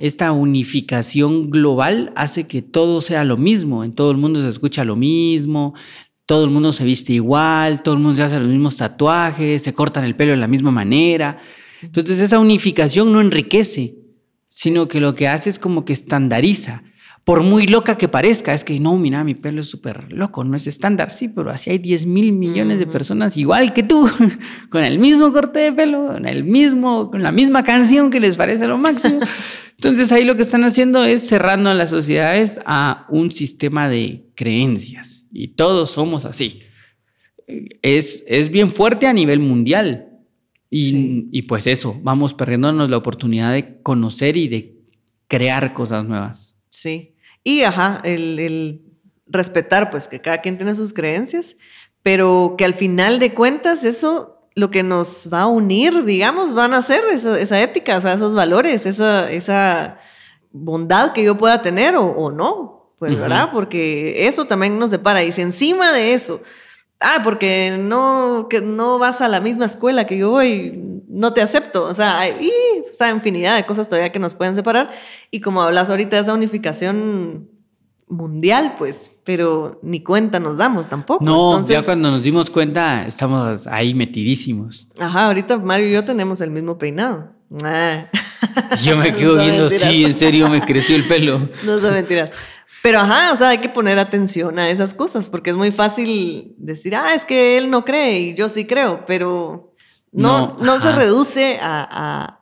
[0.00, 4.84] esta unificación global hace que todo sea lo mismo, en todo el mundo se escucha
[4.84, 5.74] lo mismo,
[6.26, 9.74] todo el mundo se viste igual, todo el mundo se hace los mismos tatuajes, se
[9.74, 11.38] cortan el pelo de la misma manera.
[11.82, 13.96] Entonces esa unificación no enriquece,
[14.48, 16.82] sino que lo que hace es como que estandariza.
[17.24, 20.56] Por muy loca que parezca, es que no, mira, mi pelo es súper loco, no
[20.56, 24.06] es estándar, sí, pero así hay 10 mil millones de personas igual que tú,
[24.68, 28.36] con el mismo corte de pelo, con el mismo, con la misma canción que les
[28.36, 29.20] parece lo máximo.
[29.76, 34.26] Entonces ahí lo que están haciendo es cerrando a las sociedades a un sistema de
[34.34, 36.60] creencias y todos somos así.
[37.82, 40.10] Es, es bien fuerte a nivel mundial.
[40.76, 44.80] Y, pues eso, vamos perdiéndonos la oportunidad de conocer y de
[45.28, 46.56] crear cosas nuevas.
[46.68, 47.13] Sí.
[47.44, 48.80] Y ajá, el,
[49.26, 51.56] respetar, pues que cada quien tiene sus creencias,
[52.02, 56.74] pero que al final de cuentas eso lo que nos va a unir, digamos, van
[56.74, 59.98] a ser esa, ética, o sea, esos valores, esa, esa
[60.52, 63.50] bondad que yo pueda tener o, no, pues, ¿verdad?
[63.52, 65.24] Porque eso también nos separa.
[65.24, 66.40] Y si encima de eso
[67.00, 71.42] ah, porque no, que no vas a la misma escuela que yo voy, no te
[71.42, 71.84] acepto.
[71.84, 72.50] O sea, hay
[72.90, 74.92] o sea, infinidad de cosas todavía que nos pueden separar.
[75.30, 77.48] Y como hablas ahorita de esa unificación
[78.08, 81.24] mundial, pues, pero ni cuenta nos damos tampoco.
[81.24, 84.88] No, ya cuando nos dimos cuenta estamos ahí metidísimos.
[84.98, 87.30] Ajá, ahorita Mario y yo tenemos el mismo peinado.
[87.62, 88.06] Ah.
[88.82, 91.40] Yo me quedo viendo, sí, en serio me creció el pelo.
[91.64, 92.30] No son mentiras.
[92.82, 96.54] Pero ajá, o sea, hay que poner atención a esas cosas, porque es muy fácil
[96.58, 99.72] decir, ah, es que él no cree y yo sí creo, pero
[100.12, 102.40] no, no, se reduce a,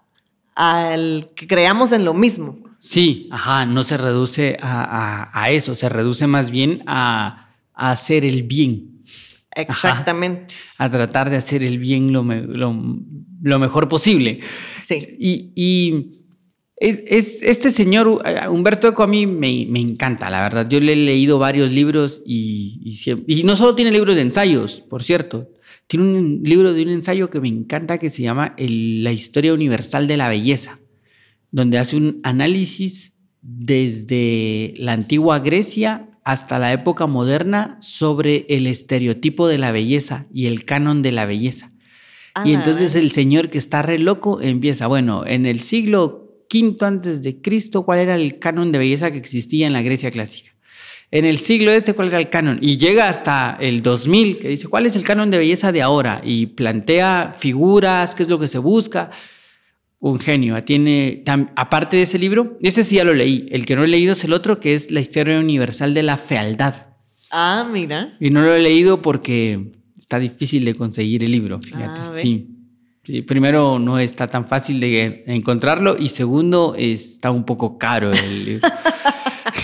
[0.54, 2.58] al que creamos en lo mismo.
[2.78, 8.88] Sí, ajá, no se reduce a, eso, se reduce más bien a, hacer el bien.
[9.54, 10.54] Exactamente.
[10.78, 14.40] a tratar de hacer el bien lo, lo, mejor posible.
[14.78, 15.16] Sí.
[15.18, 16.21] y
[16.82, 20.68] es, este señor, eh, Humberto Eco, a mí me, encanta, la verdad.
[20.68, 22.80] Yo le he leído varios libros y,
[23.26, 25.48] y, no solo tiene libros de ensayos, por cierto.
[25.86, 30.08] Tiene un libro de un ensayo que me encanta que se llama La historia universal
[30.08, 30.80] de la belleza,
[31.52, 39.46] donde hace un análisis desde la antigua Grecia hasta la época moderna sobre el estereotipo
[39.46, 41.72] de la belleza y el canon de la belleza.
[42.44, 46.21] y ah, entonces el señor que está re loco empieza, bueno, en el siglo
[46.52, 50.10] quinto antes de Cristo, cuál era el canon de belleza que existía en la Grecia
[50.10, 50.52] clásica.
[51.10, 52.58] En el siglo este, cuál era el canon.
[52.60, 56.20] Y llega hasta el 2000, que dice, ¿cuál es el canon de belleza de ahora?
[56.22, 59.10] Y plantea figuras, qué es lo que se busca.
[59.98, 60.62] Un genio.
[60.62, 61.22] Tiene,
[61.56, 63.48] aparte de ese libro, ese sí ya lo leí.
[63.50, 66.18] El que no he leído es el otro, que es la historia universal de la
[66.18, 66.74] fealdad.
[67.30, 68.14] Ah, mira.
[68.20, 72.02] Y no lo he leído porque está difícil de conseguir el libro, fíjate.
[72.02, 72.51] Ah, sí
[73.26, 78.60] primero, no está tan fácil de encontrarlo y segundo, está un poco caro el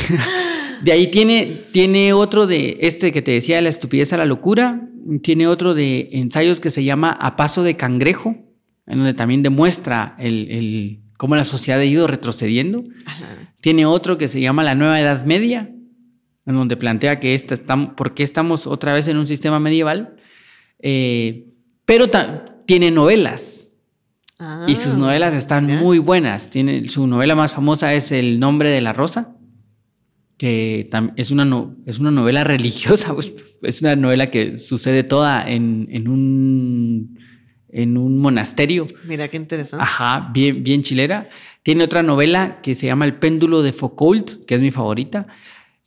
[0.83, 4.83] de ahí tiene, tiene otro de este que te decía, La estupidez a la locura.
[5.23, 8.37] Tiene otro de ensayos que se llama A paso de cangrejo,
[8.87, 12.85] en donde también demuestra el, cómo la sociedad ha ido retrocediendo.
[13.63, 15.71] Tiene otro que se llama La nueva Edad Media,
[16.45, 20.17] en donde plantea que esta está, por qué estamos otra vez en un sistema medieval.
[20.81, 21.47] Eh,
[21.87, 22.09] pero
[22.69, 23.75] tiene novelas.
[24.67, 26.51] y sus ah, novelas están muy buenas.
[26.51, 29.35] Tiene, su novela más famosa es El nombre de la rosa,
[30.37, 33.15] que es una, es una novela religiosa.
[33.15, 37.19] Pues, es una novela que sucede toda en, en, un,
[37.71, 38.85] en un monasterio.
[39.05, 39.83] Mira qué interesante.
[39.83, 41.31] Ajá, bien, bien chilera.
[41.63, 45.27] Tiene otra novela que se llama El péndulo de Foucault, que es mi favorita,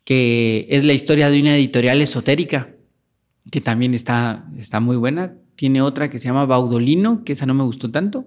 [0.03, 2.69] que es la historia de una editorial esotérica,
[3.51, 7.53] que también está, está muy buena tiene otra que se llama Baudolino, que esa no
[7.53, 8.25] me gustó tanto.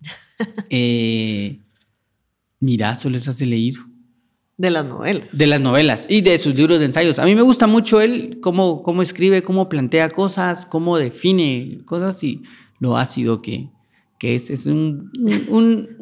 [0.68, 1.60] eh,
[2.58, 3.82] mira, solo esas he leído.
[4.56, 5.28] De las novelas.
[5.30, 7.20] De las novelas y de sus libros de ensayos.
[7.20, 12.24] A mí me gusta mucho él, cómo, cómo escribe, cómo plantea cosas, cómo define cosas
[12.24, 12.42] y
[12.80, 13.68] lo ácido que,
[14.18, 14.50] que es.
[14.50, 15.08] Es un,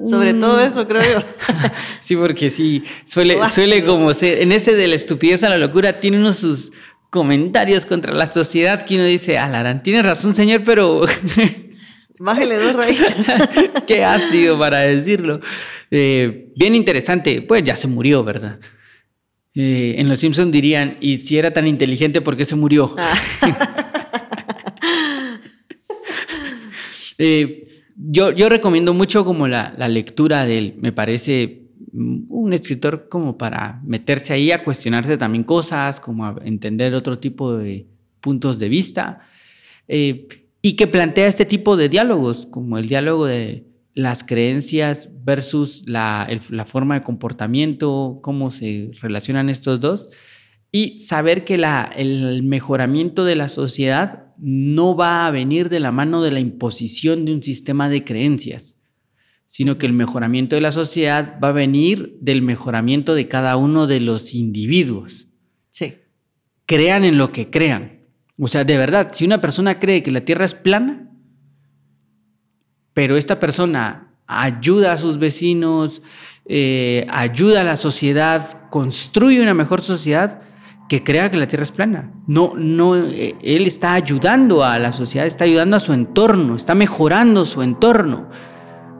[0.08, 1.18] Sobre todo eso, creo yo.
[2.00, 4.40] sí, porque sí, suele, suele como ser.
[4.40, 6.72] En ese de la estupidez a la locura, tiene unos sus,
[7.10, 11.02] comentarios contra la sociedad que uno dice, Alarán, tiene razón, señor, pero...
[12.18, 13.48] Bájale dos rayitas.
[13.86, 15.40] Qué ácido para decirlo.
[15.90, 17.40] Eh, bien interesante.
[17.40, 18.60] Pues ya se murió, ¿verdad?
[19.54, 22.94] Eh, en Los Simpsons dirían, y si era tan inteligente, ¿por qué se murió?
[22.98, 23.18] Ah.
[27.22, 30.74] Eh, yo, yo recomiendo mucho como la, la lectura de él.
[30.78, 31.59] Me parece
[31.92, 37.56] un escritor como para meterse ahí a cuestionarse también cosas, como a entender otro tipo
[37.56, 37.86] de
[38.20, 39.20] puntos de vista,
[39.88, 40.28] eh,
[40.62, 46.28] y que plantea este tipo de diálogos, como el diálogo de las creencias versus la,
[46.66, 50.10] forma de comportamiento, cómo se relacionan estos dos,
[50.72, 51.54] y saber que
[51.96, 57.24] el mejoramiento de la sociedad no va a venir de la mano de la imposición
[57.24, 58.79] de un sistema de creencias,
[59.50, 63.88] sino que el mejoramiento de la sociedad va a venir del mejoramiento de cada uno
[63.88, 65.26] de los individuos.
[65.72, 65.96] Sí.
[66.66, 68.04] Crean en lo que crean.
[68.38, 71.10] O sea, de verdad, si una persona cree que la Tierra es plana,
[72.94, 76.00] pero esta persona ayuda a sus vecinos,
[76.46, 80.42] eh, ayuda a la sociedad, construye una mejor sociedad,
[80.88, 82.12] que crea que la Tierra es plana.
[82.28, 86.76] No, no, eh, él está ayudando a la sociedad, está ayudando a su entorno, está
[86.76, 88.30] mejorando su entorno,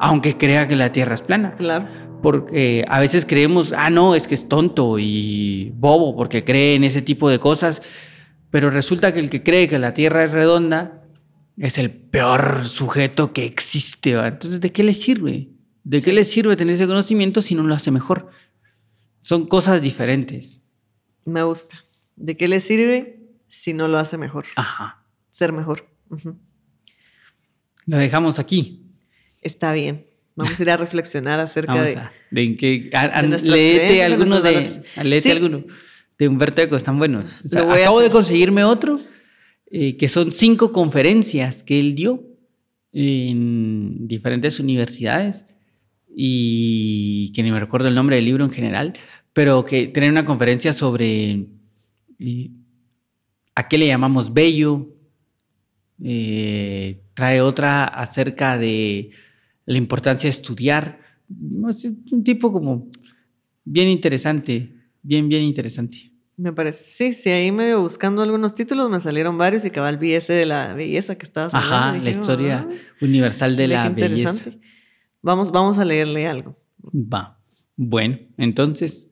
[0.01, 1.55] aunque crea que la Tierra es plana.
[1.57, 1.87] Claro.
[2.23, 6.85] Porque a veces creemos, ah, no, es que es tonto y bobo porque cree en
[6.85, 7.83] ese tipo de cosas,
[8.51, 11.05] pero resulta que el que cree que la Tierra es redonda
[11.57, 14.13] es el peor sujeto que existe.
[14.13, 15.51] Entonces, ¿de qué le sirve?
[15.85, 18.31] ¿De qué le sirve tener ese conocimiento si no lo hace mejor?
[19.21, 20.63] Son cosas diferentes.
[21.27, 21.85] Me gusta.
[22.17, 24.47] ¿De qué le sirve si no lo hace mejor?
[24.57, 25.05] Ajá.
[25.31, 25.87] Ser mejor.
[27.85, 28.90] Lo dejamos aquí.
[29.41, 30.07] Está bien.
[30.35, 32.01] Vamos a ir a reflexionar acerca de.
[32.31, 32.91] de en qué.
[33.43, 34.81] leete alguno de.
[35.03, 35.65] Leete alguno.
[36.19, 37.41] De Humberto Eco, están buenos.
[37.55, 38.99] acabo de conseguirme otro
[39.73, 42.25] eh, que son cinco conferencias que él dio
[42.93, 45.45] en diferentes universidades
[46.15, 48.99] y que ni me recuerdo el nombre del libro en general,
[49.33, 51.47] pero que tiene una conferencia sobre
[52.19, 52.51] eh,
[53.55, 54.89] a qué le llamamos bello,
[56.03, 59.11] eh, trae otra acerca de
[59.67, 61.01] la importancia de estudiar.
[61.69, 62.89] Es un tipo como
[63.65, 66.11] bien interesante, bien, bien interesante.
[66.37, 66.85] Me parece.
[66.85, 70.47] Sí, sí, ahí me buscando algunos títulos, me salieron varios y cabal vi ese de
[70.47, 71.77] la belleza que estabas hablando.
[71.77, 74.51] Ajá, la historia ah, universal de la belleza.
[75.21, 76.57] Vamos, vamos a leerle algo.
[76.83, 77.39] Va.
[77.77, 79.11] Bueno, entonces,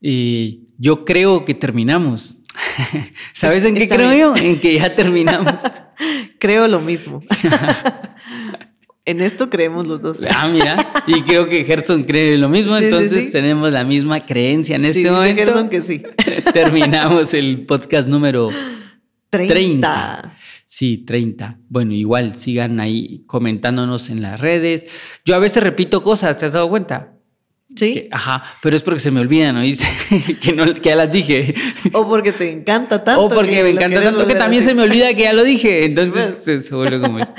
[0.00, 2.38] yo creo que terminamos.
[3.34, 4.36] ¿Sabes en qué creo yo?
[4.36, 5.64] En que ya terminamos.
[6.38, 7.22] creo lo mismo.
[9.04, 10.18] En esto creemos los dos.
[10.30, 10.76] Ah, mira.
[11.08, 15.42] Y creo que Gerson cree lo mismo, entonces tenemos la misma creencia en este momento.
[15.42, 16.02] Gerson que sí.
[16.52, 18.50] Terminamos el podcast número
[19.30, 20.36] 30.
[20.66, 21.58] Sí, 30.
[21.68, 24.86] Bueno, igual sigan ahí comentándonos en las redes.
[25.24, 27.12] Yo a veces repito cosas, ¿te has dado cuenta?
[27.74, 28.08] Sí.
[28.10, 29.62] ajá, pero es porque se me olvidan, ¿no?
[30.42, 31.54] que, no, que ya las dije.
[31.92, 33.22] O porque te encanta tanto.
[33.22, 35.86] O porque me encanta tanto que también se me olvida que ya lo dije.
[35.86, 36.66] Entonces pues.
[36.66, 37.34] se, vuelve como esto.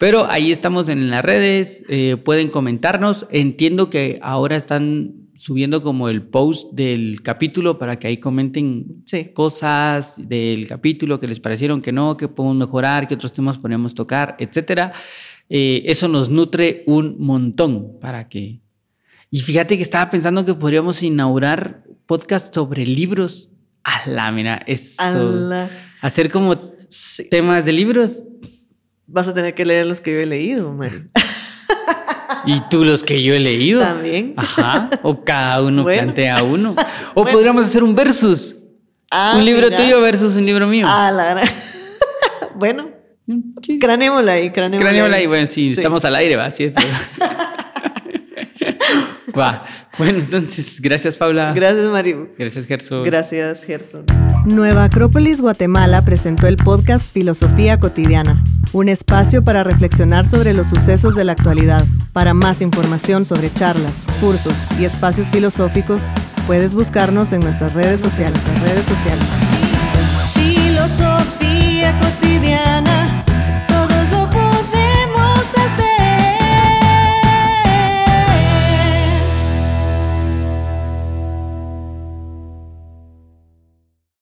[0.00, 3.26] Pero ahí estamos en las redes, eh, pueden comentarnos.
[3.28, 10.16] Entiendo que ahora están subiendo como el post del capítulo para que ahí comenten cosas
[10.26, 14.36] del capítulo que les parecieron que no, que podemos mejorar, que otros temas podemos tocar,
[14.38, 14.94] etcétera.
[15.50, 18.62] Eh, eso nos nutre un montón para que.
[19.30, 23.50] Y fíjate que estaba pensando que podríamos inaugurar podcast sobre libros.
[23.84, 25.02] A la mira, eso.
[26.00, 26.58] Hacer como
[27.28, 28.24] temas de libros
[29.10, 31.10] vas a tener que leer los que yo he leído, man.
[32.46, 33.80] Y tú los que yo he leído.
[33.80, 34.34] También.
[34.36, 34.90] Ajá.
[35.02, 36.74] O cada uno plantea uno.
[37.14, 38.56] O podríamos hacer un versus.
[39.10, 40.86] Ah, un libro tuyo versus un libro mío.
[40.88, 41.48] Ah, la gran.
[42.54, 42.90] bueno.
[43.80, 45.26] Cranémosla ahí, cranémosla, ahí.
[45.26, 46.66] Bueno, si estamos al aire, va, así
[49.98, 51.52] Bueno, entonces, gracias, Paula.
[51.54, 52.28] Gracias, Maribu.
[52.38, 53.04] Gracias, Gerson.
[53.04, 54.04] Gracias, Gerson.
[54.46, 61.14] Nueva Acrópolis Guatemala presentó el podcast Filosofía Cotidiana, un espacio para reflexionar sobre los sucesos
[61.14, 61.84] de la actualidad.
[62.12, 66.10] Para más información sobre charlas, cursos y espacios filosóficos,
[66.46, 68.40] puedes buscarnos en nuestras redes sociales.
[68.46, 69.24] Nuestras redes sociales.
[70.34, 72.39] Filosofía Cotidiana.